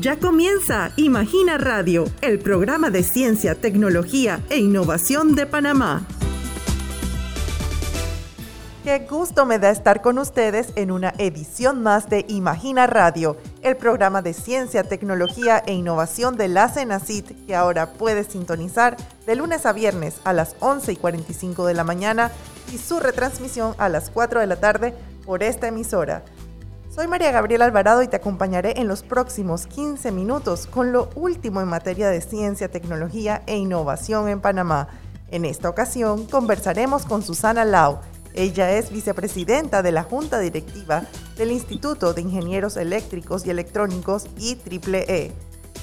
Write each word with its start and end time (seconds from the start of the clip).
Ya 0.00 0.18
comienza 0.18 0.92
Imagina 0.96 1.58
Radio, 1.58 2.06
el 2.22 2.38
programa 2.38 2.88
de 2.88 3.02
ciencia, 3.02 3.54
tecnología 3.54 4.40
e 4.48 4.56
innovación 4.56 5.34
de 5.34 5.44
Panamá. 5.44 6.06
Qué 8.82 9.00
gusto 9.00 9.44
me 9.44 9.58
da 9.58 9.68
estar 9.68 10.00
con 10.00 10.16
ustedes 10.16 10.72
en 10.76 10.90
una 10.90 11.12
edición 11.18 11.82
más 11.82 12.08
de 12.08 12.24
Imagina 12.28 12.86
Radio, 12.86 13.36
el 13.60 13.76
programa 13.76 14.22
de 14.22 14.32
ciencia, 14.32 14.84
tecnología 14.84 15.62
e 15.66 15.74
innovación 15.74 16.38
de 16.38 16.48
la 16.48 16.70
CENACIT 16.70 17.46
que 17.46 17.54
ahora 17.54 17.92
puedes 17.92 18.28
sintonizar 18.28 18.96
de 19.26 19.36
lunes 19.36 19.66
a 19.66 19.74
viernes 19.74 20.18
a 20.24 20.32
las 20.32 20.56
11 20.60 20.92
y 20.92 20.96
45 20.96 21.66
de 21.66 21.74
la 21.74 21.84
mañana 21.84 22.30
y 22.72 22.78
su 22.78 23.00
retransmisión 23.00 23.74
a 23.76 23.90
las 23.90 24.08
4 24.08 24.40
de 24.40 24.46
la 24.46 24.56
tarde 24.56 24.94
por 25.26 25.42
esta 25.42 25.68
emisora. 25.68 26.24
Soy 27.00 27.08
María 27.08 27.30
Gabriela 27.30 27.64
Alvarado 27.64 28.02
y 28.02 28.08
te 28.08 28.16
acompañaré 28.16 28.74
en 28.76 28.86
los 28.86 29.02
próximos 29.02 29.66
15 29.66 30.12
minutos 30.12 30.66
con 30.66 30.92
lo 30.92 31.08
último 31.14 31.62
en 31.62 31.66
materia 31.66 32.10
de 32.10 32.20
ciencia, 32.20 32.70
tecnología 32.70 33.42
e 33.46 33.56
innovación 33.56 34.28
en 34.28 34.42
Panamá. 34.42 34.88
En 35.30 35.46
esta 35.46 35.70
ocasión 35.70 36.26
conversaremos 36.26 37.06
con 37.06 37.22
Susana 37.22 37.64
Lau. 37.64 38.00
Ella 38.34 38.72
es 38.72 38.92
vicepresidenta 38.92 39.80
de 39.80 39.92
la 39.92 40.02
Junta 40.02 40.40
Directiva 40.40 41.04
del 41.38 41.52
Instituto 41.52 42.12
de 42.12 42.20
Ingenieros 42.20 42.76
Eléctricos 42.76 43.46
y 43.46 43.50
Electrónicos 43.50 44.26
IEEE. 44.36 45.32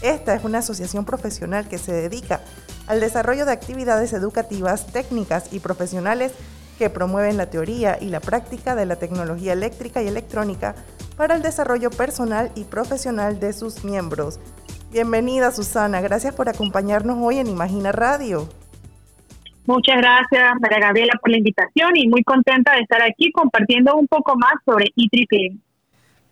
Esta 0.04 0.36
es 0.36 0.44
una 0.44 0.60
asociación 0.60 1.04
profesional 1.04 1.68
que 1.68 1.80
se 1.80 1.94
dedica 1.94 2.42
al 2.86 3.00
desarrollo 3.00 3.48
de 3.48 3.54
actividades 3.54 4.14
educativas, 4.14 4.86
técnicas 4.86 5.52
y 5.52 5.62
profesionales 5.62 6.32
que 6.78 6.92
promueven 6.92 7.38
la 7.38 7.50
teoría 7.50 7.98
y 8.00 8.10
la 8.10 8.20
práctica 8.20 8.76
de 8.76 8.86
la 8.86 8.98
tecnología 8.98 9.54
eléctrica 9.54 10.04
y 10.04 10.08
electrónica 10.08 10.76
para 11.18 11.36
el 11.36 11.42
desarrollo 11.42 11.90
personal 11.90 12.52
y 12.56 12.64
profesional 12.64 13.40
de 13.40 13.52
sus 13.52 13.84
miembros. 13.84 14.40
Bienvenida 14.92 15.52
Susana, 15.52 16.00
gracias 16.00 16.34
por 16.34 16.48
acompañarnos 16.48 17.18
hoy 17.20 17.40
en 17.40 17.48
Imagina 17.48 17.92
Radio. 17.92 18.48
Muchas 19.66 19.98
gracias 19.98 20.54
María 20.62 20.80
Gabriela 20.80 21.14
por 21.20 21.32
la 21.32 21.40
invitación 21.40 21.98
y 21.98 22.08
muy 22.08 22.24
contenta 22.24 22.74
de 22.74 22.82
estar 22.82 23.02
aquí 23.02 23.32
compartiendo 23.32 23.96
un 23.96 24.08
poco 24.08 24.38
más 24.38 24.54
sobre 24.64 24.86
IEEE. 24.96 25.58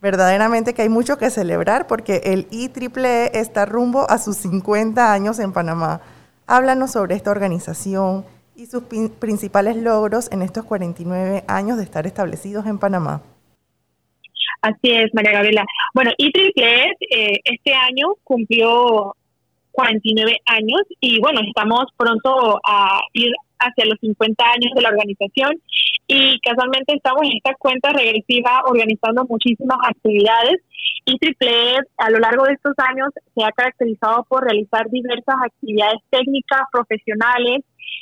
Verdaderamente 0.02 0.74
que 0.74 0.84
hay 0.84 0.90
mucho 0.90 1.18
que 1.18 1.32
celebrar 1.32 1.88
porque 1.88 2.22
el 2.24 2.48
IEEE 2.52 3.32
está 3.34 3.66
rumbo 3.66 4.10
a 4.10 4.20
sus 4.20 4.38
50 4.38 5.12
años 5.12 5.40
en 5.40 5.52
Panamá. 5.52 6.00
Háblanos 6.48 6.92
sobre 6.92 7.16
esta 7.16 7.32
organización 7.32 8.24
y 8.56 8.68
sus 8.68 8.84
principales 8.84 9.76
logros 9.76 10.32
en 10.32 10.44
estos 10.44 10.64
49 10.64 11.44
años 11.48 11.78
de 11.78 11.84
estar 11.84 12.06
establecidos 12.06 12.68
en 12.68 12.78
Panamá. 12.78 13.22
Así 14.66 14.90
es, 14.90 15.14
María 15.14 15.34
Gabriela. 15.34 15.64
Bueno, 15.94 16.10
IEEE 16.18 16.92
eh, 17.12 17.40
este 17.44 17.76
año 17.76 18.16
cumplió 18.24 19.16
49 19.70 20.38
años 20.48 20.82
y 21.00 21.20
bueno, 21.20 21.42
estamos 21.48 21.86
pronto 21.96 22.60
a 22.66 23.00
ir 23.14 23.32
hacia 23.60 23.86
los 23.86 24.00
50 24.00 24.44
años 24.44 24.74
de 24.74 24.82
la 24.82 24.90
organización 24.90 25.62
y 26.08 26.40
casualmente 26.40 26.96
estamos 26.96 27.22
en 27.26 27.38
esta 27.38 27.54
cuenta 27.60 27.92
regresiva 27.92 28.64
organizando 28.66 29.24
muchísimas 29.30 29.78
actividades. 29.88 30.64
IEEE 31.06 31.78
a 31.98 32.10
lo 32.10 32.18
largo 32.18 32.46
de 32.46 32.54
estos 32.54 32.74
años 32.78 33.10
se 33.36 33.44
ha 33.46 33.52
caracterizado 33.52 34.26
por 34.28 34.46
realizar 34.46 34.90
diversas 34.90 35.36
actividades 35.46 36.02
técnicas, 36.10 36.62
profesionales, 36.72 37.60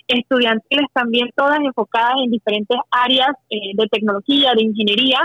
estudiantiles 0.07 0.87
también, 0.93 1.29
todas 1.35 1.59
enfocadas 1.59 2.15
en 2.23 2.31
diferentes 2.31 2.77
áreas 2.89 3.31
eh, 3.49 3.71
de 3.73 3.87
tecnología, 3.87 4.53
de 4.55 4.63
ingeniería, 4.63 5.19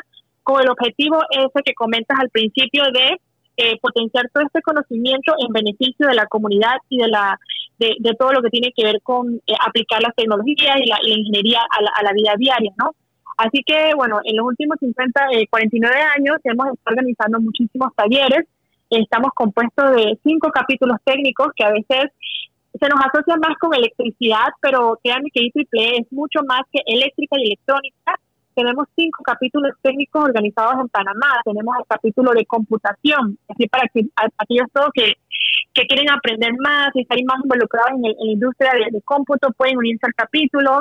con 0.48 0.62
el 0.62 0.70
objetivo 0.70 1.20
ese 1.30 1.62
que 1.62 1.74
comentas 1.74 2.18
al 2.18 2.30
principio 2.30 2.84
de 2.84 3.20
eh, 3.58 3.76
potenciar 3.82 4.30
todo 4.32 4.44
este 4.46 4.62
conocimiento 4.62 5.34
en 5.38 5.52
beneficio 5.52 6.08
de 6.08 6.14
la 6.14 6.24
comunidad 6.24 6.76
y 6.88 6.96
de 6.96 7.08
la 7.08 7.38
de, 7.78 8.14
todo 8.18 8.32
lo 8.32 8.40
que 8.40 8.48
tiene 8.48 8.72
que 8.74 8.82
ver 8.82 8.96
con 9.02 9.34
eh, 9.46 9.52
aplicar 9.60 10.00
las 10.00 10.14
tecnologías 10.16 10.76
y 10.80 10.88
la, 10.88 10.98
ingeniería 11.04 11.60
a 11.70 12.02
la, 12.02 12.12
vida 12.12 12.32
diaria, 12.38 12.72
¿no? 12.78 12.92
Así 13.36 13.62
que, 13.64 13.92
bueno, 13.94 14.20
en 14.24 14.36
los 14.36 14.46
últimos 14.46 14.78
50, 14.80 15.20
49 15.50 15.94
años 16.16 16.38
hemos 16.44 16.66
estado 16.66 16.96
organizando 16.96 17.40
muchísimos 17.40 17.94
talleres. 17.94 18.48
Estamos 18.88 19.30
compuestos 19.34 19.96
de 19.96 20.18
cinco 20.24 20.50
capítulos 20.50 20.96
técnicos 21.04 21.48
que 21.54 21.64
a 21.64 21.70
veces 21.70 22.10
se 22.72 22.88
nos 22.88 22.98
asocia 23.04 23.36
más 23.36 23.56
con 23.60 23.74
electricidad, 23.74 24.48
pero 24.62 24.98
créanme 25.04 25.30
que 25.32 25.42
IEEE 25.42 25.98
es 26.00 26.12
mucho 26.12 26.40
más 26.48 26.62
que 26.72 26.80
eléctrica 26.86 27.36
y 27.38 27.46
electrónica. 27.46 28.18
Tenemos 28.58 28.88
cinco 28.96 29.22
capítulos 29.22 29.70
técnicos 29.82 30.24
organizados 30.24 30.80
en 30.80 30.88
Panamá. 30.88 31.40
Tenemos 31.44 31.76
el 31.78 31.86
capítulo 31.86 32.32
de 32.32 32.44
computación, 32.44 33.38
así 33.46 33.68
para 33.68 33.86
que 33.86 34.02
aquellos 34.36 34.66
todos 34.72 34.88
que, 34.92 35.12
que 35.72 35.86
quieren 35.86 36.10
aprender 36.10 36.50
más 36.58 36.88
y 36.94 37.02
estar 37.02 37.16
más 37.24 37.38
involucrados 37.44 37.92
en, 37.92 38.02
la 38.02 38.32
industria 38.32 38.72
de, 38.90 39.00
cómputo 39.02 39.52
pueden 39.52 39.78
unirse 39.78 40.04
al 40.06 40.14
capítulo. 40.14 40.80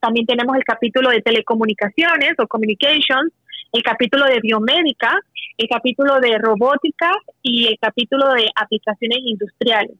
También 0.00 0.24
tenemos 0.24 0.56
el 0.56 0.64
capítulo 0.64 1.10
de 1.10 1.20
telecomunicaciones 1.20 2.32
o 2.38 2.46
communications, 2.46 3.30
el 3.74 3.82
capítulo 3.82 4.24
de 4.24 4.40
biomédica, 4.40 5.20
el 5.58 5.68
capítulo 5.68 6.18
de 6.18 6.38
robótica 6.38 7.12
y 7.42 7.66
el 7.66 7.78
capítulo 7.78 8.32
de 8.32 8.48
aplicaciones 8.56 9.18
industriales. 9.18 9.98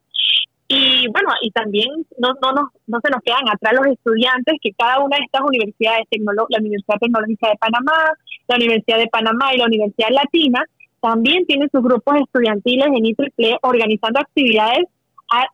Y 0.69 1.06
bueno, 1.12 1.28
y 1.43 1.50
también 1.53 1.88
no, 2.19 2.31
no, 2.43 2.53
no, 2.53 2.71
no 2.87 3.00
se 3.00 3.10
nos 3.10 3.22
quedan 3.22 3.49
atrás 3.49 3.72
los 3.75 3.87
estudiantes 3.87 4.56
que 4.60 4.72
cada 4.72 4.99
una 4.99 5.16
de 5.16 5.25
estas 5.25 5.43
universidades, 5.43 6.06
la 6.10 6.59
Universidad 6.59 6.99
Tecnológica 7.00 7.50
de 7.50 7.56
Panamá, 7.56 8.10
la 8.49 8.56
Universidad 8.56 8.99
de 8.99 9.06
Panamá 9.06 9.55
y 9.55 9.59
la 9.59 9.66
Universidad 9.66 10.10
Latina, 10.10 10.65
también 11.00 11.47
tienen 11.47 11.71
sus 11.71 11.82
grupos 11.82 12.16
estudiantiles 12.16 12.87
en 12.87 13.06
IEEE 13.06 13.59
organizando 13.62 14.21
actividades 14.21 14.87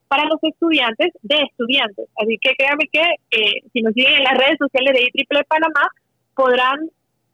para 0.09 0.25
los 0.25 0.39
estudiantes 0.43 1.13
de 1.23 1.37
estudiantes. 1.43 2.09
Así 2.17 2.39
que 2.41 2.55
créanme 2.57 2.89
que 2.91 3.03
eh, 3.03 3.61
si 3.73 3.83
nos 3.83 3.93
siguen 3.93 4.15
en 4.15 4.25
las 4.25 4.39
redes 4.39 4.57
sociales 4.59 4.95
de 4.95 5.11
IEEE 5.13 5.45
Panamá, 5.45 5.89
podrán 6.35 6.89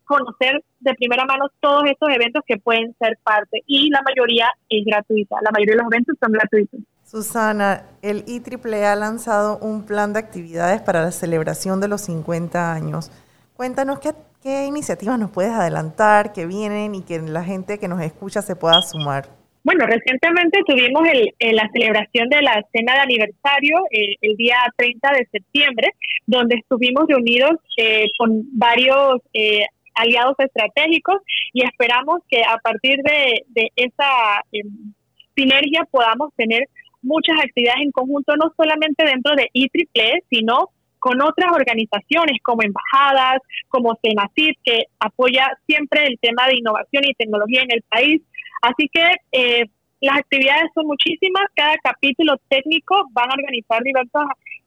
conocer 0.05 0.65
de 0.81 0.94
primera 0.94 1.25
mano 1.27 1.47
todos 1.61 1.84
estos 1.87 2.09
eventos 2.09 2.43
que 2.47 2.56
pueden 2.56 2.94
ser 2.99 3.19
parte 3.22 3.62
y 3.67 3.91
la 3.91 4.03
mayoría 4.03 4.49
es 4.69 4.84
gratuita. 4.84 5.37
La 5.43 5.50
mayoría 5.53 5.75
de 5.75 5.83
los 5.83 5.93
eventos 5.93 6.17
son 6.21 6.33
gratuitos. 6.33 6.81
Susana, 7.11 7.87
el 8.03 8.23
IEEE 8.27 8.85
ha 8.85 8.95
lanzado 8.95 9.57
un 9.61 9.87
plan 9.87 10.13
de 10.13 10.19
actividades 10.19 10.83
para 10.83 11.01
la 11.01 11.11
celebración 11.11 11.81
de 11.81 11.89
los 11.89 12.03
50 12.03 12.71
años. 12.71 13.11
Cuéntanos 13.57 13.99
qué, 13.99 14.67
iniciativas 14.67 15.19
nos 15.19 15.31
puedes 15.31 15.53
adelantar, 15.53 16.35
que 16.35 16.45
vienen 16.45 16.95
y 16.95 17.03
que 17.03 17.19
la 17.21 17.43
gente 17.43 17.79
que 17.79 17.89
nos 17.89 18.03
escucha 18.03 18.43
se 18.43 18.57
pueda 18.57 18.83
sumar. 18.83 19.25
Bueno, 19.65 19.87
recientemente 19.87 20.61
tuvimos 20.67 21.03
la 21.41 21.71
celebración 21.73 22.29
de 22.29 22.43
la 22.43 22.63
cena 22.73 22.93
de 22.93 23.01
aniversario 23.01 23.79
eh, 23.91 24.17
el 24.21 24.37
día 24.37 24.57
30 24.77 25.11
de 25.13 25.29
septiembre, 25.33 25.89
donde 26.27 26.57
estuvimos 26.57 27.07
reunidos 27.09 27.53
eh, 27.79 28.09
con 28.19 28.43
varios 28.53 29.23
eh, 29.33 29.65
aliados 29.95 30.37
estratégicos 30.41 31.23
y 31.55 31.65
esperamos 31.65 32.21
que 32.29 32.43
a 32.43 32.59
partir 32.59 32.99
de, 33.03 33.45
de 33.49 33.73
esa 33.77 34.43
em, 34.53 34.93
sinergia 35.35 35.85
podamos 35.91 36.35
tener 36.37 36.69
muchas 37.09 37.37
actividades 37.43 37.83
en 37.83 37.91
conjunto, 37.91 38.37
no 38.37 38.53
solamente 38.57 39.05
dentro 39.05 39.35
de 39.35 39.49
IEEE, 39.53 40.23
sino 40.31 40.71
con 40.99 41.21
otras 41.23 41.51
organizaciones 41.53 42.39
como 42.43 42.63
embajadas, 42.63 43.41
como 43.69 43.99
CENACID, 44.03 44.53
que 44.65 44.85
apoya 45.01 45.49
siempre 45.67 46.07
el 46.07 46.19
tema 46.21 46.47
de 46.47 46.59
innovación 46.59 47.05
y 47.05 47.15
tecnología 47.15 47.63
en 47.63 47.73
el 47.73 47.83
país. 47.89 48.23
Así 48.63 48.89
que 48.93 49.07
eh, 49.33 49.65
las 50.01 50.19
actividades 50.19 50.71
son 50.75 50.87
muchísimas, 50.87 51.45
cada 51.55 51.77
capítulo 51.83 52.37
técnico 52.49 52.95
van 53.13 53.31
a 53.31 53.35
organizar 53.35 53.83
diversos, 53.83 54.25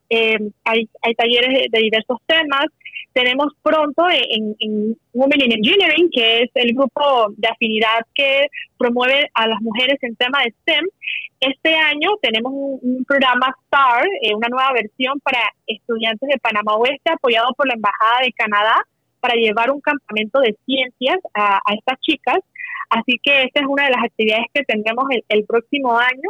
eh, 0.09 0.37
hay, 0.65 0.89
hay, 1.01 1.13
talleres 1.15 1.71
de, 1.71 1.79
diversos 1.79 2.17
temas. 2.25 2.65
Tenemos 3.13 3.53
pronto 3.61 4.09
en, 4.09 4.55
en 4.59 4.97
Women 5.13 5.41
in 5.41 5.51
Engineering, 5.51 6.09
que 6.11 6.43
es 6.43 6.49
el 6.55 6.73
grupo 6.73 7.33
de 7.35 7.47
afinidad 7.47 8.05
que 8.15 8.47
promueve 8.77 9.29
a 9.33 9.47
las 9.47 9.59
mujeres 9.61 9.97
en 10.01 10.15
tema 10.15 10.39
de 10.43 10.51
STEM, 10.61 10.85
este 11.41 11.73
año 11.73 12.11
tenemos 12.21 12.51
un, 12.53 13.03
programa 13.07 13.47
STAR, 13.65 14.05
eh, 14.21 14.35
una 14.35 14.47
nueva 14.47 14.73
versión 14.73 15.19
para 15.21 15.39
estudiantes 15.65 16.29
de 16.29 16.37
Panamá 16.37 16.75
Oeste, 16.75 17.11
apoyado 17.11 17.51
por 17.57 17.67
la 17.67 17.73
Embajada 17.73 18.19
de 18.23 18.31
Canadá, 18.33 18.75
para 19.19 19.33
llevar 19.33 19.71
un 19.71 19.81
campamento 19.81 20.39
de 20.39 20.55
ciencias 20.67 21.17
a, 21.33 21.59
estas 21.73 21.99
chicas. 22.01 22.37
Así 22.91 23.19
que 23.23 23.43
esta 23.45 23.61
es 23.61 23.65
una 23.67 23.85
de 23.85 23.89
las 23.89 24.03
actividades 24.03 24.45
que 24.53 24.63
tendremos 24.65 25.05
el, 25.29 25.43
próximo 25.45 25.97
año. 25.97 26.29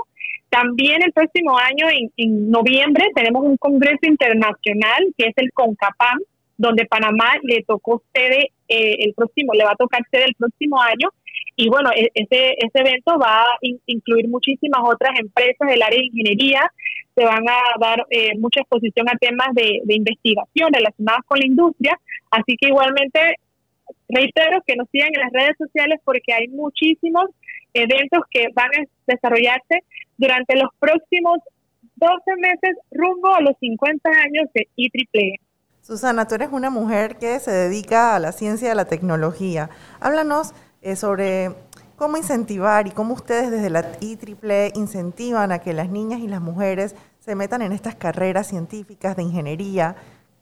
También 0.50 1.04
el 1.04 1.12
próximo 1.12 1.58
año, 1.58 1.88
en, 2.16 2.50
noviembre, 2.50 3.10
tenemos 3.14 3.44
un 3.44 3.58
congreso 3.58 4.04
internacional 4.04 5.14
que 5.18 5.26
es 5.28 5.34
el 5.36 5.52
CONCAPAM, 5.52 6.20
donde 6.62 6.86
Panamá 6.86 7.34
le 7.42 7.64
tocó 7.64 8.04
sede 8.14 8.52
eh, 8.68 8.96
el 9.00 9.14
próximo, 9.14 9.54
le 9.54 9.66
va 9.66 9.72
a 9.72 9.76
tocar 9.76 10.02
sede 10.12 10.26
el 10.26 10.36
próximo 10.36 10.80
año. 10.80 11.10
Y 11.56 11.68
bueno, 11.70 11.90
e-, 11.96 12.12
ese, 12.14 12.56
ese 12.58 12.80
evento 12.80 13.18
va 13.20 13.42
a 13.42 13.58
incluir 13.88 14.28
muchísimas 14.30 14.82
otras 14.84 15.20
empresas 15.20 15.68
del 15.68 15.82
área 15.82 15.98
de 15.98 16.06
ingeniería, 16.06 16.72
se 17.16 17.26
van 17.26 17.44
a 17.50 17.60
dar 17.80 18.06
eh, 18.10 18.38
mucha 18.38 18.62
exposición 18.62 19.10
a 19.10 19.18
temas 19.18 19.48
de, 19.54 19.82
investigación 19.88 20.72
relacionados 20.72 21.26
con 21.26 21.40
la 21.40 21.48
industria, 21.48 22.00
así 22.30 22.56
que 22.56 22.70
igualmente 22.70 23.36
reitero 24.08 24.62
que 24.66 24.76
nos 24.76 24.88
sigan 24.92 25.10
en 25.14 25.22
las 25.22 25.34
redes 25.34 25.58
sociales 25.58 26.00
porque 26.06 26.32
hay 26.34 26.48
muchísimos 26.48 27.26
eventos 27.74 28.22
que 28.30 28.48
van 28.54 28.70
a 28.78 28.84
desarrollarse 29.08 29.84
durante 30.18 30.56
los 30.56 30.70
próximos 30.80 31.40
12 31.96 32.16
meses 32.38 32.78
rumbo 32.92 33.34
a 33.36 33.42
los 33.42 33.58
50 33.60 34.10
años 34.10 34.46
de 34.54 34.68
IEEE. 34.76 35.40
Susana, 35.82 36.28
tú 36.28 36.36
eres 36.36 36.50
una 36.52 36.70
mujer 36.70 37.18
que 37.18 37.40
se 37.40 37.52
dedica 37.52 38.16
a 38.16 38.20
la 38.20 38.32
ciencia 38.32 38.68
y 38.68 38.72
a 38.72 38.76
la 38.76 38.86
tecnología. 38.86 39.70
Háblanos 40.00 40.54
eh, 40.82 40.96
sobre 40.96 41.50
cómo 41.96 42.18
incentivar 42.18 42.88
y 42.88 42.92
cómo 42.92 43.16
ustedes 43.16 43.50
desde 43.52 43.70
la 43.70 43.86
IEEE 44.00 44.74
incentivan 44.76 45.52
a 45.52 45.60
que 45.60 45.74
las 45.74 45.90
niñas 45.90 46.20
y 46.22 46.28
las 46.28 46.42
mujeres 46.42 46.96
se 47.20 47.36
metan 47.36 47.62
en 47.62 47.72
estas 47.72 47.96
carreras 47.96 48.48
científicas 48.48 49.16
de 49.16 49.24
ingeniería. 49.24 49.96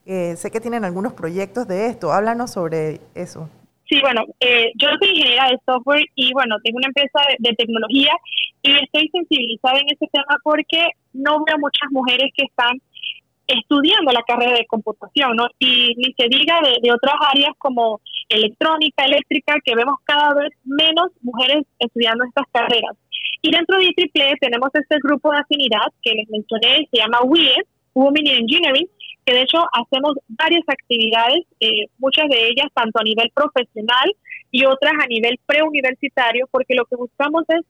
sé 0.06 0.50
que 0.52 0.60
tienen 0.60 0.86
algunos 0.86 1.14
proyectos 1.14 1.68
de 1.68 1.88
esto. 1.88 2.12
Háblanos 2.12 2.52
sobre 2.52 3.00
eso. 3.16 3.50
Sí, 3.90 4.00
bueno, 4.02 4.22
eh, 4.40 4.72
yo 4.76 4.88
soy 5.00 5.10
ingeniera 5.10 5.50
de 5.50 5.58
software 5.66 6.06
y 6.14 6.32
bueno, 6.34 6.58
tengo 6.64 6.78
una 6.78 6.88
empresa 6.88 7.20
de, 7.40 7.56
tecnología 7.56 8.14
y 8.62 8.72
estoy 8.72 9.10
sensibilizada 9.10 9.80
en 9.80 9.88
ese 9.88 10.06
tema 10.14 10.38
porque 10.44 10.90
no 11.14 11.44
veo 11.44 11.58
muchas 11.58 11.90
mujeres 11.90 12.30
que 12.38 12.46
están 12.46 12.80
estudiando 13.50 14.12
la 14.12 14.22
carrera 14.22 14.54
de 14.54 14.68
computación, 14.68 15.36
¿no? 15.36 15.48
Y 15.57 15.96
ni 15.98 16.13
se 16.13 16.28
diga 16.30 16.62
de, 16.62 16.92
otras 16.92 17.16
áreas 17.34 17.51
como 17.57 18.00
electrónica, 18.30 19.06
eléctrica, 19.06 19.56
que 19.66 19.75
vemos 19.75 19.96
cada 20.04 20.34
vez 20.36 20.51
menos 20.63 21.10
mujeres 21.22 21.66
estudiando 21.80 22.24
estas 22.25 22.46
carreras. 22.54 22.96
Y 23.42 23.51
dentro 23.51 23.78
de 23.78 23.86
IEEE 23.86 24.36
tenemos 24.40 24.69
este 24.74 24.98
grupo 25.01 25.31
de 25.31 25.40
afinidad 25.40 25.88
que 26.04 26.13
les 26.13 26.30
mencioné, 26.30 26.88
se 26.92 26.98
llama 26.98 27.22
WIE, 27.24 27.56
Women 27.96 28.28
in 28.28 28.36
Engineering, 28.44 28.88
que 29.25 29.34
de 29.34 29.42
hecho 29.42 29.57
hacemos 29.74 30.13
varias 30.28 30.63
actividades, 30.68 31.42
eh, 31.60 31.88
muchas 31.98 32.30
de 32.30 32.50
ellas 32.50 32.68
tanto 32.74 33.00
a 33.00 33.04
nivel 33.04 33.31
profesional 33.34 34.13
y 34.52 34.66
otras 34.66 34.94
a 35.02 35.07
nivel 35.07 35.40
preuniversitario, 35.45 36.48
porque 36.52 36.75
lo 36.75 36.86
que 36.86 36.98
buscamos 36.98 37.45
es 37.50 37.66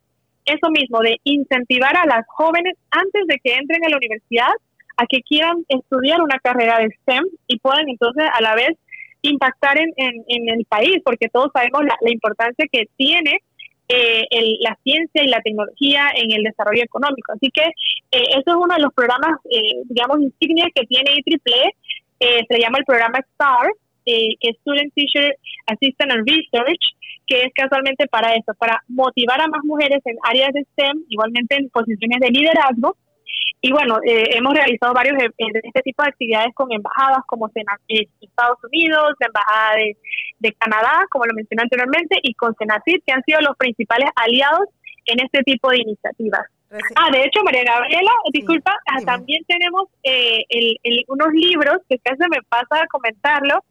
eso 0.46 0.70
mismo, 0.72 1.00
de 1.00 1.18
incentivar 1.24 1.96
a 1.96 2.06
las 2.06 2.26
jóvenes 2.28 2.76
antes 2.92 3.28
de 3.28 3.40
que 3.44 3.54
entren 3.56 3.86
a 3.86 3.90
la 3.90 3.98
universidad 3.98 4.52
a 5.00 5.06
que 5.08 5.22
quieran 5.22 5.64
estudiar 5.70 6.22
una 6.22 6.40
carrera 6.40 6.78
de 6.80 6.90
STEM 7.02 7.24
y 7.48 7.58
puedan 7.60 7.88
entonces 7.88 8.26
a 8.34 8.42
la 8.42 8.54
vez 8.54 8.78
impactar 9.22 9.78
en, 9.78 9.94
en, 9.96 10.50
el 10.50 10.66
país, 10.66 10.98
porque 11.04 11.30
todos 11.30 11.52
sabemos 11.54 11.84
la, 11.84 12.12
importancia 12.12 12.66
que 12.72 12.84
tiene 12.98 13.40
eh, 13.88 14.26
la 14.60 14.78
ciencia 14.84 15.24
y 15.24 15.28
la 15.28 15.42
tecnología 15.42 16.10
en 16.16 16.32
el 16.32 16.44
desarrollo 16.44 16.84
económico. 16.84 17.32
Así 17.34 17.50
que 17.50 17.64
eh, 17.64 18.24
eso 18.32 18.44
es 18.46 18.56
uno 18.56 18.76
de 18.76 18.82
los 18.82 18.94
programas, 18.94 19.40
eh, 19.50 19.84
digamos, 19.86 20.20
insignias 20.22 20.70
que 20.76 20.86
tiene 20.86 21.12
IEEE. 21.26 21.72
Eh, 22.20 22.42
se 22.50 22.60
llama 22.60 22.80
el 22.80 22.86
programa 22.86 23.20
STAR, 23.34 23.68
es 24.06 24.58
Student 24.62 24.92
Teacher 24.96 25.36
Assistant 25.68 26.12
and 26.12 26.28
Research, 26.28 26.82
que 27.28 27.42
es 27.44 27.54
casualmente 27.54 28.08
para 28.08 28.34
eso, 28.34 28.54
para 28.58 28.82
motivar 28.88 29.40
a 29.40 29.48
más 29.48 29.62
mujeres 29.64 30.00
en 30.04 30.18
áreas 30.24 30.52
de 30.52 30.64
STEM, 30.72 31.04
igualmente 31.10 31.56
en 31.56 31.70
posiciones 31.70 32.20
de 32.20 32.32
liderazgo, 32.32 32.98
y 33.62 33.72
bueno, 33.72 34.00
eh, 34.06 34.38
hemos 34.38 34.54
realizado 34.54 34.94
varios 34.94 35.18
de, 35.18 35.32
este 35.38 35.82
tipo 35.82 36.02
de 36.04 36.10
actividades 36.10 36.54
con 36.56 36.72
embajadas 36.72 37.20
como 37.28 37.50
en 37.54 37.66
Estados 38.22 38.58
Unidos, 38.64 39.14
la 39.20 39.28
Embajada 39.28 39.76
de, 40.40 40.54
Canadá, 40.54 41.06
como 41.12 41.26
lo 41.26 41.34
mencioné 41.34 41.64
anteriormente, 41.64 42.18
y 42.24 42.34
con 42.36 42.56
Senacid, 42.56 43.02
que 43.06 43.12
han 43.12 43.24
sido 43.24 43.42
los 43.42 43.58
principales 43.58 44.10
aliados 44.16 44.68
en 45.06 45.20
este 45.20 45.44
tipo 45.44 45.70
de 45.70 45.80
iniciativas. 45.80 46.48
Ah, 46.96 47.10
de 47.12 47.24
hecho, 47.24 47.44
María 47.44 47.64
Gabriela, 47.66 48.12
disculpa, 48.32 48.74
ah, 48.88 49.02
también 49.06 49.44
tenemos 49.46 49.90
eh, 50.04 50.46
unos 51.08 51.34
libros, 51.34 51.80
que 51.90 51.98
casi 52.00 52.22
me 52.30 52.42
pasa 52.48 52.84
a 52.84 52.88
comentarlo, 52.88 53.64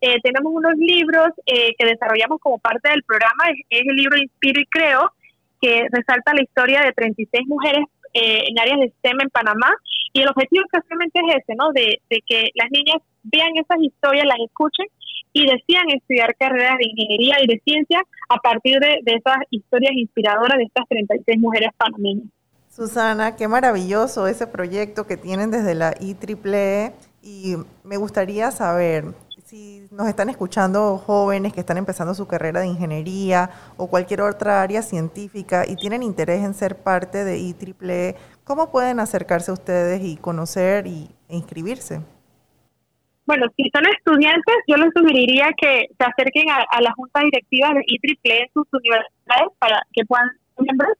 eh, 0.00 0.16
tenemos 0.22 0.52
unos 0.52 0.74
libros 0.76 1.28
que 1.46 1.86
desarrollamos 1.86 2.40
como 2.40 2.58
parte 2.58 2.90
del 2.90 3.04
programa, 3.04 3.44
es, 3.50 3.58
es 3.70 3.86
el 3.86 3.94
libro 3.94 4.16
Inspiro 4.16 4.60
y 4.60 4.66
Creo, 4.66 5.12
que 5.60 5.86
resalta 5.90 6.34
la 6.34 6.42
historia 6.42 6.80
de 6.82 6.92
36 6.92 7.46
mujeres 7.46 7.84
eh, 8.16 8.44
en 8.48 8.58
áreas 8.58 8.80
de 8.80 8.88
STEM 8.98 9.20
en 9.20 9.30
Panamá. 9.30 9.70
Y 10.12 10.22
el 10.22 10.28
objetivo 10.28 10.64
exactamente 10.64 11.20
es 11.20 11.36
ese, 11.36 11.54
¿no? 11.56 11.70
De, 11.72 12.00
que 12.26 12.48
las 12.54 12.70
niñas 12.70 13.02
vean 13.22 13.50
esas 13.56 13.78
historias, 13.80 14.24
las 14.24 14.38
escuchen 14.40 14.86
y 15.34 15.42
decidan 15.42 15.90
estudiar 15.90 16.34
carreras 16.36 16.78
de 16.78 16.88
ingeniería 16.88 17.36
y 17.42 17.46
de 17.46 17.60
ciencia 17.62 18.00
a 18.30 18.36
partir 18.38 18.80
de, 18.80 19.00
esas 19.04 19.36
historias 19.50 19.92
inspiradoras 19.94 20.56
de 20.56 20.64
estas 20.64 20.88
36 20.88 21.38
mujeres 21.38 21.68
panameñas. 21.76 22.28
Susana, 22.70 23.36
qué 23.36 23.48
maravilloso 23.48 24.26
ese 24.26 24.46
proyecto 24.46 25.06
que 25.06 25.18
tienen 25.18 25.50
desde 25.50 25.74
la 25.74 25.94
IEEE 26.00 26.92
y 27.22 27.56
me 27.84 27.98
gustaría 27.98 28.50
saber, 28.50 29.04
si 29.46 29.86
nos 29.92 30.08
están 30.08 30.28
escuchando 30.28 30.98
jóvenes 30.98 31.52
que 31.52 31.60
están 31.60 31.76
empezando 31.78 32.14
su 32.14 32.26
carrera 32.26 32.60
de 32.62 32.66
ingeniería 32.66 33.48
o 33.76 33.88
cualquier 33.88 34.22
otra 34.22 34.60
área 34.60 34.82
científica 34.82 35.62
y 35.68 35.76
tienen 35.76 36.02
interés 36.02 36.42
en 36.42 36.52
ser 36.52 36.82
parte 36.82 37.24
de 37.24 37.38
IEEE, 37.38 38.16
¿cómo 38.42 38.72
pueden 38.72 38.98
acercarse 38.98 39.52
a 39.52 39.54
ustedes 39.54 40.02
y 40.02 40.16
conocer 40.16 40.88
y, 40.88 41.10
e 41.28 41.36
inscribirse? 41.36 42.00
Bueno, 43.24 43.46
si 43.56 43.70
son 43.72 43.86
estudiantes, 43.86 44.56
yo 44.66 44.76
les 44.78 44.92
sugeriría 44.92 45.50
que 45.56 45.90
se 45.96 46.04
acerquen 46.04 46.50
a, 46.50 46.80
la 46.80 46.92
junta 46.96 47.20
directiva 47.20 47.68
de 47.68 47.84
IEEE 47.86 48.42
en 48.42 48.48
sus 48.52 48.66
universidades 48.72 49.54
para 49.60 49.80
que 49.92 50.04
puedan 50.06 50.28
ser 50.56 50.64
miembros. 50.64 50.98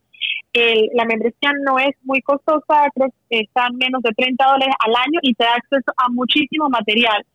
la 0.95 1.05
membresía 1.05 1.51
no 1.67 1.81
es 1.81 1.97
muy 2.03 2.23
costosa, 2.23 2.87
creo 2.95 3.09
que 3.29 3.41
están 3.41 3.75
menos 3.75 4.03
de 4.03 4.13
30 4.17 4.45
dólares 4.45 4.75
al 4.87 4.95
año 4.95 5.19
y 5.23 5.35
te 5.35 5.43
da 5.43 5.55
acceso 5.55 5.91
a 5.97 6.09
muchísimo 6.11 6.69
material 6.69 7.27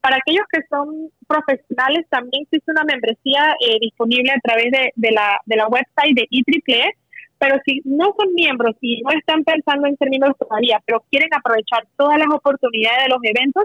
para 0.00 0.16
aquellos 0.16 0.44
que 0.50 0.60
son 0.68 1.10
profesionales, 1.26 2.06
también 2.08 2.44
existe 2.44 2.70
una 2.70 2.84
membresía 2.84 3.54
eh, 3.60 3.78
disponible 3.80 4.30
a 4.30 4.40
través 4.40 4.70
de, 4.70 5.10
la, 5.10 5.40
de 5.46 5.56
la 5.56 5.68
website 5.68 6.14
de 6.14 6.26
IEEE, 6.30 6.92
pero 7.38 7.56
si 7.64 7.80
no 7.84 8.14
son 8.16 8.32
miembros 8.34 8.76
y 8.80 9.02
no 9.02 9.10
están 9.10 9.44
pensando 9.44 9.86
en 9.86 9.96
ser 9.96 10.08
miembros 10.08 10.36
todavía, 10.38 10.80
pero 10.86 11.04
quieren 11.10 11.28
aprovechar 11.34 11.86
todas 11.96 12.18
las 12.18 12.28
oportunidades 12.28 13.04
de 13.04 13.08
los 13.10 13.18
eventos, 13.22 13.64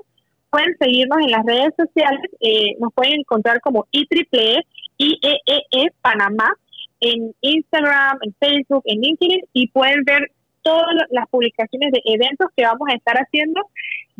pueden 0.50 0.76
seguirnos 0.78 1.20
en 1.20 1.32
las 1.32 1.46
redes 1.46 1.74
sociales, 1.78 2.30
eh, 2.42 2.76
nos 2.80 2.94
pueden 2.94 3.20
encontrar 3.20 3.62
como 3.62 3.88
IEEE, 3.92 4.64
IEEE 4.98 5.92
Panamá, 6.02 6.54
en 7.02 7.34
Instagram, 7.42 8.20
en 8.22 8.36
Facebook, 8.40 8.84
en 8.86 9.02
LinkedIn, 9.02 9.42
y 9.54 9.68
pueden 9.70 10.04
ver 10.06 10.32
todas 10.62 10.86
las 11.10 11.28
publicaciones 11.30 11.92
de 11.92 12.02
eventos 12.06 12.48
que 12.56 12.64
vamos 12.64 12.88
a 12.90 12.94
estar 12.94 13.16
haciendo 13.18 13.62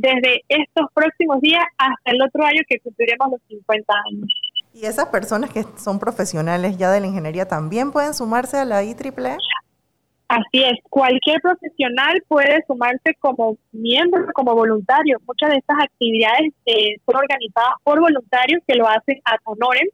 desde 0.02 0.42
estos 0.50 0.88
próximos 0.94 1.40
días 1.42 1.64
hasta 1.78 2.12
el 2.12 2.22
otro 2.22 2.44
año 2.44 2.62
que 2.68 2.80
cumpliremos 2.80 3.32
los 3.32 3.42
50 3.48 3.94
años. 4.10 4.28
¿Y 4.74 4.86
esas 4.86 5.08
personas 5.08 5.52
que 5.52 5.64
son 5.78 6.00
profesionales 6.00 6.78
ya 6.78 6.92
de 6.92 7.02
la 7.02 7.08
ingeniería 7.08 7.48
también 7.48 7.92
pueden 7.92 8.14
sumarse 8.14 8.58
a 8.58 8.66
la 8.66 8.84
IEEE? 8.84 9.38
Así 10.28 10.64
es, 10.64 10.80
cualquier 10.90 11.42
profesional 11.42 12.24
puede 12.28 12.64
sumarse 12.66 13.14
como 13.20 13.58
miembro, 13.74 14.26
como 14.34 14.56
voluntario. 14.56 15.18
Muchas 15.28 15.50
de 15.52 15.58
estas 15.58 15.78
actividades 15.84 16.54
eh, 16.66 16.96
son 17.06 17.18
organizadas 17.18 17.74
por 17.84 18.00
voluntarios 18.00 18.62
que 18.66 18.76
lo 18.76 18.88
hacen 18.88 19.20
a 19.26 19.36
honorem 19.44 19.88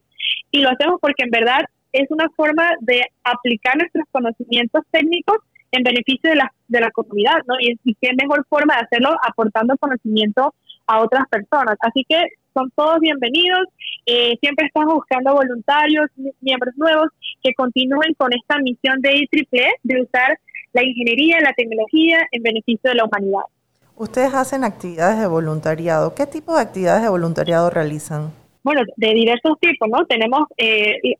y 0.52 0.60
lo 0.60 0.70
hacemos 0.70 1.00
porque 1.00 1.24
en 1.24 1.30
verdad 1.30 1.60
es 1.92 2.08
una 2.10 2.28
forma 2.36 2.70
de 2.80 3.02
aplicar 3.24 3.76
nuestros 3.76 4.04
conocimientos 4.12 4.84
técnicos 4.92 5.38
en 5.72 5.82
beneficio 5.82 6.30
de 6.30 6.36
la, 6.36 6.52
de 6.68 6.80
la 6.80 6.90
comunidad, 6.90 7.38
¿no? 7.46 7.54
Y, 7.60 7.78
y 7.84 7.94
qué 8.00 8.10
mejor 8.14 8.46
forma 8.48 8.74
de 8.76 8.82
hacerlo 8.82 9.16
aportando 9.26 9.76
conocimiento 9.78 10.54
a 10.86 11.00
otras 11.00 11.28
personas. 11.28 11.76
Así 11.80 12.04
que 12.08 12.22
son 12.54 12.70
todos 12.74 12.98
bienvenidos. 13.00 13.66
Eh, 14.06 14.36
siempre 14.40 14.66
estamos 14.66 14.94
buscando 14.94 15.34
voluntarios, 15.34 16.06
miembros 16.40 16.74
nuevos 16.76 17.08
que 17.42 17.52
continúen 17.54 18.14
con 18.16 18.32
esta 18.32 18.58
misión 18.58 19.00
de 19.00 19.28
IEEE 19.30 19.70
de 19.82 20.02
usar 20.02 20.38
la 20.72 20.82
ingeniería 20.82 21.38
y 21.38 21.44
la 21.44 21.52
tecnología 21.52 22.26
en 22.32 22.42
beneficio 22.42 22.90
de 22.90 22.96
la 22.96 23.04
humanidad. 23.04 23.42
Ustedes 23.96 24.32
hacen 24.34 24.64
actividades 24.64 25.18
de 25.18 25.26
voluntariado. 25.26 26.14
¿Qué 26.14 26.26
tipo 26.26 26.54
de 26.54 26.62
actividades 26.62 27.02
de 27.02 27.08
voluntariado 27.08 27.68
realizan? 27.70 28.32
Bueno, 28.62 28.82
de 28.96 29.14
diversos 29.14 29.58
tipos, 29.60 29.88
¿no? 29.88 30.04
Tenemos, 30.06 30.46
eh, 30.56 31.16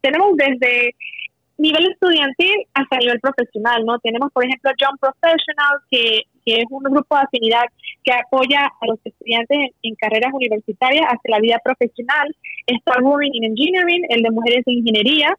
tenemos 0.00 0.36
desde 0.36 0.94
nivel 1.62 1.86
estudiantil 1.92 2.66
hasta 2.74 2.98
nivel 2.98 3.20
profesional, 3.20 3.84
¿no? 3.86 3.98
Tenemos, 4.00 4.32
por 4.32 4.44
ejemplo, 4.44 4.70
Young 4.78 4.98
Professional, 4.98 5.78
que, 5.90 6.22
es 6.44 6.64
un 6.70 6.82
grupo 6.82 7.14
de 7.14 7.22
afinidad 7.22 7.62
que 8.02 8.12
apoya 8.12 8.66
a 8.66 8.86
los 8.86 8.98
estudiantes 9.04 9.70
en, 9.82 9.94
carreras 9.94 10.32
universitarias 10.32 11.06
hacia 11.06 11.30
la 11.30 11.38
vida 11.38 11.58
profesional. 11.62 12.34
Está 12.66 13.00
Women 13.00 13.30
in 13.32 13.44
Engineering, 13.44 14.04
el 14.08 14.22
de 14.22 14.30
mujeres 14.30 14.62
en 14.66 14.78
ingeniería. 14.78 15.32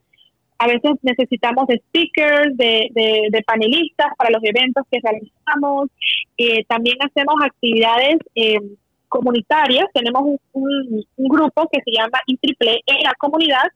A 0.59 0.67
veces 0.67 0.93
necesitamos 1.01 1.67
de 1.67 1.81
speakers, 1.89 2.55
de, 2.55 2.89
de, 3.29 3.43
panelistas 3.45 4.07
para 4.17 4.29
los 4.29 4.41
eventos 4.43 4.85
que 4.89 4.99
realizamos. 5.03 5.89
Eh, 6.37 6.63
también 6.69 6.95
hacemos 7.01 7.35
actividades 7.43 8.17
eh, 8.35 8.59
comunitarias. 9.09 9.85
Tenemos 9.93 10.23
un, 10.53 11.05
grupo 11.17 11.67
que 11.71 11.81
se 11.83 11.91
llama 11.91 12.19
IEEE 12.27 12.81
en 12.85 13.03
la 13.03 13.13
comunidad, 13.19 13.67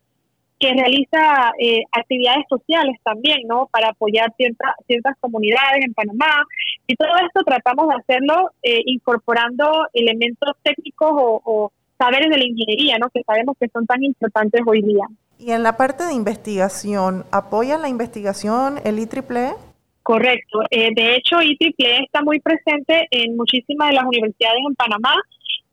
que 0.59 0.73
realiza 0.73 1.51
eh, 1.59 1.83
actividades 1.91 2.45
sociales 2.49 2.97
también, 3.03 3.39
¿no? 3.47 3.67
Para 3.71 3.89
apoyar 3.89 4.33
ciertas 4.37 4.71
ciertas 4.87 5.15
comunidades 5.19 5.85
en 5.85 5.93
Panamá. 5.93 6.45
Y 6.87 6.95
todo 6.95 7.09
esto 7.25 7.43
tratamos 7.45 7.87
de 7.89 7.95
hacerlo 7.95 8.51
eh, 8.63 8.81
incorporando 8.85 9.87
elementos 9.93 10.51
técnicos 10.63 11.11
o, 11.13 11.71
saberes 11.99 12.29
de 12.29 12.37
la 12.37 12.45
ingeniería, 12.45 12.97
¿no? 12.99 13.09
que 13.09 13.23
sabemos 13.25 13.57
que 13.59 13.69
son 13.69 13.87
tan 13.87 14.03
importantes 14.03 14.61
hoy 14.67 14.83
día. 14.83 15.07
Y 15.39 15.49
en 15.49 15.63
la 15.63 15.77
parte 15.77 16.03
de 16.03 16.13
investigación, 16.13 17.25
¿apoya 17.31 17.79
la 17.79 17.89
investigación 17.89 18.77
el 18.83 18.99
IEEE? 18.99 19.55
Correcto. 20.03 20.59
Eh, 20.69 20.89
de 20.95 21.15
hecho, 21.15 21.41
IEEE 21.41 22.03
está 22.03 22.21
muy 22.21 22.39
presente 22.39 23.07
en 23.09 23.35
muchísimas 23.35 23.89
de 23.89 23.95
las 23.95 24.03
universidades 24.05 24.59
en 24.67 24.75
Panamá 24.75 25.15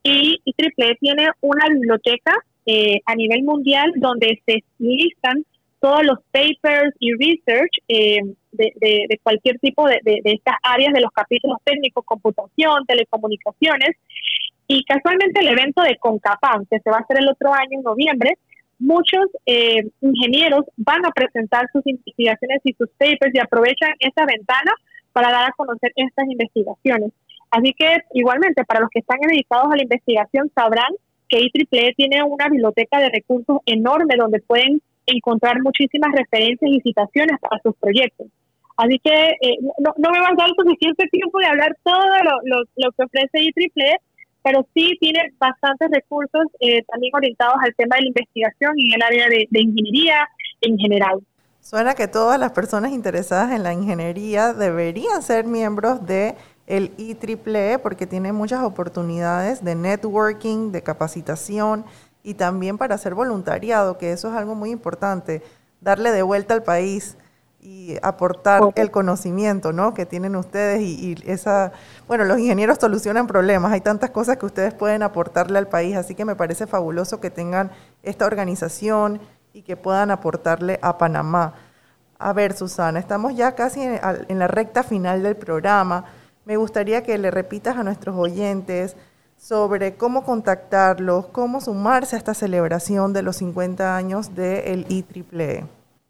y 0.03 0.41
IEEE 0.47 0.97
tiene 0.99 1.29
una 1.43 1.69
biblioteca 1.69 2.33
eh, 2.67 3.01
a 3.07 3.15
nivel 3.15 3.43
mundial 3.43 3.93
donde 3.97 4.41
se 4.47 4.65
listan 4.79 5.45
todos 5.81 6.03
los 6.03 6.19
papers 6.33 6.95
y 6.99 7.13
research 7.13 7.73
eh, 7.89 8.21
de, 8.53 9.21
cualquier 9.23 9.59
tipo 9.59 9.87
de, 9.87 10.01
estas 10.25 10.55
áreas 10.63 10.95
de 10.95 11.01
los 11.01 11.11
capítulos 11.13 11.59
técnicos, 11.63 12.05
computación, 12.07 12.87
telecomunicaciones. 12.87 13.91
Y 14.67 14.83
casualmente 14.85 15.41
el 15.41 15.49
evento 15.49 15.83
de 15.83 15.99
CONCAPAN, 15.99 16.65
que 16.71 16.81
se 16.81 16.91
va 16.91 16.97
a 16.97 17.01
hacer 17.01 17.19
el 17.19 17.29
otro 17.29 17.53
año 17.53 17.73
en 17.73 17.83
noviembre, 17.83 18.39
muchos 18.79 19.27
eh, 19.45 19.83
ingenieros 20.01 20.65
van 20.79 21.05
a 21.05 21.11
presentar 21.11 21.67
sus 21.71 21.87
investigaciones 21.87 22.61
y 22.65 22.73
sus 22.73 22.89
papers 22.97 23.35
y 23.35 23.39
aprovechan 23.39 23.93
esa 23.99 24.25
ventana 24.25 24.73
para 25.13 25.31
dar 25.31 25.51
a 25.51 25.55
conocer 25.55 25.93
estas 25.97 26.25
investigaciones. 26.29 27.13
Así 27.51 27.75
que 27.79 27.99
igualmente 28.15 28.65
para 28.65 28.81
los 28.81 28.89
que 28.91 29.01
están 29.01 29.19
dedicados 29.21 29.71
a 29.71 29.77
la 29.77 29.83
investigación 29.83 30.51
sabrán 30.55 30.91
que 31.29 31.41
IEEE 31.41 31.95
tiene 31.95 32.23
una 32.23 32.49
biblioteca 32.49 32.99
de 33.01 33.11
recursos 33.11 33.59
enorme 33.67 34.17
donde 34.17 34.41
pueden 34.41 34.81
encontrar 35.07 35.63
muchísimas 35.63 36.11
referencias 36.13 36.71
y 36.71 36.81
citaciones 36.81 37.39
para 37.41 37.61
sus 37.63 37.75
proyectos. 37.77 38.27
Así 38.77 38.99
que 39.03 39.13
eh, 39.13 39.57
no, 39.79 40.11
me 40.11 40.21
va 40.21 40.29
a 40.29 40.37
dar 40.37 40.51
suficiente 40.57 41.07
tiempo 41.11 41.39
de 41.39 41.47
hablar 41.47 41.77
todo 41.85 42.05
lo, 42.25 42.63
lo, 42.75 42.93
que 42.93 43.05
ofrece 43.05 43.41
IEEE, 43.41 43.97
pero 44.43 44.67
sí 44.75 44.97
tiene 45.01 45.33
bastantes 45.39 45.91
recursos 45.91 46.43
eh, 46.61 46.83
también 46.85 47.13
orientados 47.15 47.57
al 47.63 47.75
tema 47.77 47.97
de 47.97 48.03
la 48.03 48.09
investigación 48.09 48.73
y 48.77 48.89
en 48.89 48.95
el 48.95 49.03
área 49.03 49.29
de, 49.29 49.61
ingeniería 49.61 50.29
en 50.61 50.77
general. 50.77 51.21
Suena 51.61 51.95
que 51.95 52.09
todas 52.09 52.39
las 52.39 52.53
personas 52.53 52.93
interesadas 52.93 53.53
en 53.53 53.63
la 53.63 53.73
ingeniería 53.73 54.53
deberían 54.53 55.23
ser 55.23 55.47
miembros 55.47 56.07
de 56.07 56.35
el 56.67 56.93
IEEE 56.97 57.79
porque 57.79 58.07
tiene 58.07 58.33
muchas 58.33 58.63
oportunidades 58.65 59.63
de 59.65 59.75
networking, 59.75 60.73
de 60.73 60.83
capacitación 60.83 61.85
y 62.23 62.35
también 62.35 62.79
para 62.79 62.95
hacer 62.95 63.15
voluntariado, 63.15 63.99
que 63.99 64.13
eso 64.13 64.29
es 64.29 64.35
algo 64.35 64.55
muy 64.55 64.71
importante, 64.71 65.43
darle 65.81 66.11
de 66.11 66.23
vuelta 66.23 66.55
al 66.55 66.63
país 66.63 67.17
y 67.61 67.97
aportar 68.03 68.63
el 68.75 68.91
conocimiento 68.91 69.73
¿no? 69.73 69.95
que 69.95 70.05
tienen 70.05 70.37
ustedes 70.37 70.83
y, 70.83 71.17
esa, 71.27 71.73
bueno, 72.07 72.25
los 72.25 72.39
ingenieros 72.39 72.79
solucionan 72.79 73.27
problemas, 73.27 73.73
hay 73.73 73.81
tantas 73.81 74.11
cosas 74.11 74.37
que 74.39 74.47
ustedes 74.47 74.75
pueden 74.75 75.03
aportarle 75.03 75.59
al 75.59 75.69
país, 75.69 75.97
así 75.97 76.15
que 76.15 76.25
me 76.25 76.37
parece 76.37 76.67
fabuloso 76.67 77.21
que 77.21 77.31
tengan 77.31 77.71
esta 78.03 78.27
organización 78.27 79.21
y 79.53 79.63
que 79.63 79.77
puedan 79.77 80.11
aportarle 80.11 80.79
a 80.83 80.99
Panamá. 80.99 81.55
A 82.19 82.33
ver, 82.33 82.55
Susana, 82.55 82.99
estamos 82.99 83.35
ya 83.35 83.55
casi 83.55 83.83
en 83.83 84.39
la 84.39 84.47
recta 84.47 84.83
final 84.83 85.23
del 85.23 85.37
programa. 85.37 86.05
Me 86.47 86.57
gustaría 86.57 87.03
que 87.03 87.17
le 87.17 87.31
repitas 87.31 87.77
a 87.77 87.83
nuestros 87.83 88.17
oyentes 88.17 88.97
sobre 89.39 89.97
cómo 89.97 90.25
contactarlos, 90.25 91.27
cómo 91.27 91.61
sumarse 91.61 92.17
a 92.17 92.19
esta 92.19 92.35
celebración 92.35 93.13
de 93.13 93.23
los 93.23 93.37
50 93.37 93.97
años 93.97 94.35
del 94.35 94.87
IEEE. 94.89 95.65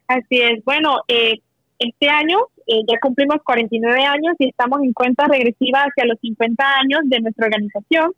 Así 0.08 0.40
es. 0.40 0.64
Bueno, 0.64 0.98
eh, 1.08 1.40
este 1.78 2.08
año 2.08 2.38
eh, 2.66 2.80
ya 2.86 2.98
cumplimos 3.00 3.36
49 3.44 4.04
años 4.04 4.34
y 4.38 4.48
estamos 4.48 4.82
en 4.82 4.92
cuenta 4.92 5.26
regresiva 5.26 5.80
hacia 5.80 6.06
los 6.06 6.18
50 6.20 6.64
años 6.64 7.00
de 7.04 7.20
nuestra 7.20 7.46
organización 7.46 8.12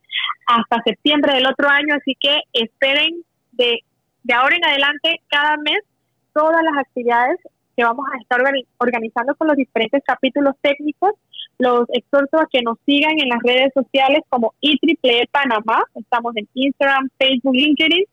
hasta 0.47 0.83
septiembre 0.85 1.35
del 1.35 1.47
otro 1.47 1.69
año, 1.69 1.95
así 1.95 2.17
que 2.21 2.41
esperen 2.53 3.23
de, 3.53 3.81
de 4.23 4.35
ahora 4.35 4.57
en 4.57 4.65
adelante 4.65 5.21
cada 5.29 5.57
mes 5.57 5.81
todas 6.33 6.63
las 6.63 6.79
actividades 6.79 7.39
que 7.77 7.85
vamos 7.85 8.07
a 8.13 8.19
estar 8.21 8.41
organizando 8.79 9.35
con 9.35 9.49
los 9.49 9.57
diferentes 9.57 10.03
capítulos 10.05 10.55
técnicos 10.61 11.13
los 11.59 11.87
exhorto 11.93 12.39
a 12.39 12.49
que 12.51 12.63
nos 12.63 12.79
sigan 12.87 13.19
en 13.19 13.29
las 13.29 13.41
redes 13.43 13.73
sociales 13.75 14.21
como 14.29 14.55
IEEE 14.61 15.27
Panamá. 15.31 15.83
Estamos 15.95 16.37
en 16.37 16.49
Instagram, 16.55 17.09
Facebook, 17.19 17.55
LinkedIn, 17.55 18.05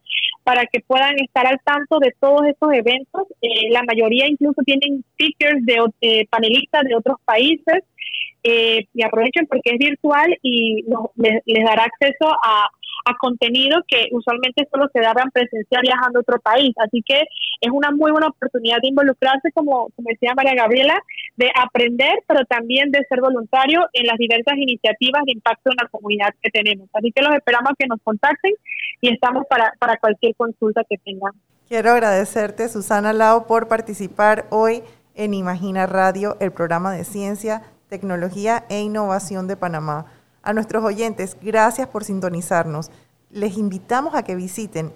para 0.44 0.66
que 0.66 0.80
puedan 0.82 1.16
estar 1.20 1.46
al 1.48 1.60
tanto 1.64 2.00
de 2.00 2.14
todos 2.20 2.46
estos 2.46 2.72
eventos. 2.74 3.24
Eh, 3.42 3.70
la 3.72 3.84
mayoría 3.84 4.28
incluso 4.28 4.62
tienen 4.66 5.04
speakers 5.14 5.66
de 5.66 5.78
eh, 6.02 6.26
panelistas 6.30 6.84
de 6.84 6.96
otros 6.96 7.18
países. 7.26 7.84
Eh, 8.46 8.88
y 8.94 9.04
aprovechen 9.04 9.48
porque 9.48 9.70
es 9.72 9.78
virtual 9.78 10.38
y 10.42 10.84
les 11.16 11.64
dará 11.64 11.86
acceso 11.86 12.30
a 12.44 12.70
a 13.06 13.14
contenido 13.18 13.82
que 13.88 14.08
usualmente 14.12 14.68
solo 14.72 14.88
se 14.94 15.02
daban 15.02 15.30
presencial 15.32 15.82
viajando 15.84 16.20
a 16.20 16.22
otro 16.22 16.40
país. 16.40 16.74
Así 16.78 17.02
que 17.06 17.22
es 17.62 17.72
una 17.72 17.92
muy 17.92 18.12
buena 18.12 18.28
oportunidad 18.28 18.78
de 18.82 18.90
involucrarse, 18.90 19.52
como, 19.54 19.90
como 19.96 20.10
decía 20.10 20.34
María 20.36 20.56
Gabriela, 20.56 21.02
de 21.36 21.52
aprender, 21.56 22.14
pero 22.28 22.46
también 22.46 22.92
de 22.92 23.04
ser 23.10 23.22
voluntario 23.22 23.88
en 23.94 24.06
las 24.06 24.18
diversas 24.18 24.56
iniciativas 24.58 25.24
de 25.26 25.34
impacto 25.34 25.72
en 25.72 25.78
la 25.82 25.88
comunidad 25.90 26.30
que 26.42 26.50
tenemos. 26.52 26.90
Así 26.94 27.12
que 27.12 27.22
los 27.22 27.34
esperamos 27.36 27.74
que 27.78 27.88
nos 27.88 28.00
contacten 28.04 28.54
y 29.02 29.14
estamos 29.14 29.46
para, 29.50 29.74
para 29.80 29.98
cualquier 29.98 30.36
consulta 30.36 30.84
que 30.90 30.98
tengan. 30.98 31.32
Quiero 31.68 31.92
agradecerte, 31.92 32.70
Susana 32.70 33.14
Lao, 33.14 33.48
por 33.48 33.68
participar 33.68 34.46
hoy 34.50 34.84
en 35.16 35.34
Imagina 35.34 35.88
Radio, 35.88 36.38
el 36.40 36.52
programa 36.52 36.94
de 36.94 37.04
ciencia, 37.04 37.64
tecnología 37.90 38.66
e 38.70 38.82
innovación 38.82 39.48
de 39.48 39.58
Panamá. 39.58 40.06
A 40.44 40.54
nuestros 40.54 40.84
oyentes, 40.84 41.38
gracias 41.42 41.88
por 41.88 42.04
sintonizarnos. 42.04 42.92
Les 43.30 43.58
invitamos 43.58 44.14
a 44.14 44.24
que 44.24 44.36
visiten 44.36 44.94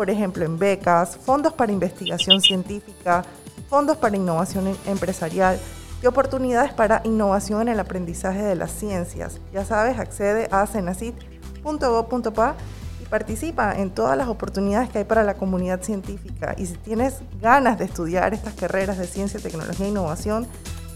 por 0.00 0.08
ejemplo, 0.08 0.46
en 0.46 0.58
becas, 0.58 1.18
fondos 1.18 1.52
para 1.52 1.72
investigación 1.72 2.40
científica, 2.40 3.22
fondos 3.68 3.98
para 3.98 4.16
innovación 4.16 4.68
em-, 4.68 4.76
empresarial 4.86 5.60
y 6.02 6.06
oportunidades 6.06 6.72
para 6.72 7.02
innovación 7.04 7.62
en 7.62 7.68
el 7.68 7.80
aprendizaje 7.80 8.42
de 8.42 8.54
las 8.54 8.70
ciencias. 8.70 9.38
Ya 9.52 9.64
sabes, 9.64 9.98
accede 9.98 10.48
a 10.50 10.66
cenacit.gov.pa 10.66 12.56
y 13.02 13.04
participa 13.06 13.74
en 13.76 13.90
todas 13.90 14.16
las 14.16 14.28
oportunidades 14.28 14.88
que 14.88 14.98
hay 14.98 15.04
para 15.04 15.24
la 15.24 15.34
comunidad 15.34 15.82
científica. 15.82 16.54
Y 16.56 16.66
si 16.66 16.74
tienes 16.74 17.18
ganas 17.40 17.78
de 17.78 17.84
estudiar 17.84 18.32
estas 18.32 18.54
carreras 18.54 18.98
de 18.98 19.06
ciencia, 19.06 19.40
tecnología 19.40 19.86
e 19.86 19.90
innovación, 19.90 20.46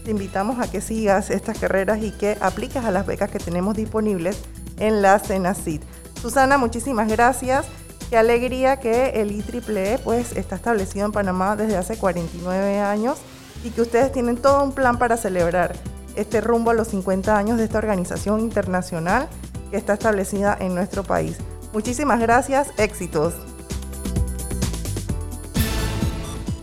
te 0.03 0.11
invitamos 0.11 0.59
a 0.59 0.69
que 0.69 0.81
sigas 0.81 1.29
estas 1.29 1.57
carreras 1.57 2.01
y 2.01 2.11
que 2.11 2.37
apliques 2.39 2.83
a 2.83 2.91
las 2.91 3.05
becas 3.05 3.29
que 3.29 3.39
tenemos 3.39 3.75
disponibles 3.75 4.41
en 4.77 5.01
la 5.01 5.19
Cenacit. 5.19 5.83
Susana, 6.21 6.57
muchísimas 6.57 7.07
gracias. 7.07 7.65
Qué 8.09 8.17
alegría 8.17 8.79
que 8.79 9.21
el 9.21 9.31
IEEE 9.31 9.97
pues 9.99 10.35
está 10.37 10.55
establecido 10.55 11.05
en 11.05 11.11
Panamá 11.11 11.55
desde 11.55 11.75
hace 11.75 11.97
49 11.97 12.79
años 12.79 13.17
y 13.65 13.71
que 13.71 13.81
ustedes 13.81 14.11
tienen 14.11 14.37
todo 14.37 14.63
un 14.63 14.71
plan 14.71 14.97
para 14.99 15.17
celebrar 15.17 15.75
este 16.15 16.39
rumbo 16.39 16.71
a 16.71 16.73
los 16.73 16.89
50 16.89 17.37
años 17.37 17.57
de 17.57 17.65
esta 17.65 17.79
organización 17.79 18.39
internacional 18.39 19.27
que 19.71 19.77
está 19.77 19.93
establecida 19.93 20.55
en 20.59 20.75
nuestro 20.75 21.03
país. 21.03 21.37
Muchísimas 21.73 22.21
gracias, 22.21 22.69
éxitos. 22.77 23.33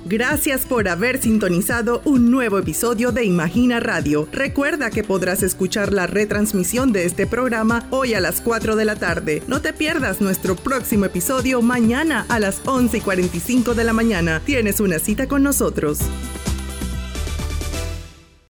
Gracias 0.04 0.66
por 0.66 0.88
haber 0.88 1.22
sintonizado 1.22 2.02
un 2.04 2.30
nuevo 2.30 2.58
episodio 2.58 3.12
de 3.12 3.24
Imagina 3.24 3.80
Radio. 3.80 4.28
Recuerda 4.30 4.90
que 4.90 5.02
podrás 5.02 5.42
escuchar 5.42 5.90
la 5.90 6.06
retransmisión 6.06 6.92
de 6.92 7.06
este 7.06 7.26
programa 7.26 7.86
hoy 7.90 8.12
a 8.12 8.20
las 8.20 8.42
4 8.42 8.76
de 8.76 8.84
la 8.84 8.96
tarde. 8.96 9.42
No 9.46 9.62
te 9.62 9.72
pierdas 9.72 10.20
nuestro 10.20 10.54
próximo 10.54 11.06
episodio 11.06 11.62
mañana 11.62 12.26
a 12.28 12.38
las 12.40 12.60
11 12.66 12.98
y 12.98 13.00
45 13.00 13.74
de 13.74 13.84
la 13.84 13.94
mañana. 13.94 14.42
Tienes 14.44 14.80
una 14.80 14.98
cita 14.98 15.28
con 15.28 15.42
nosotros. 15.42 16.00